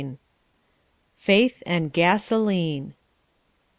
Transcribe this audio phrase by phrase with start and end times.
[1.17, 2.95] FAITH AND GASOLINE.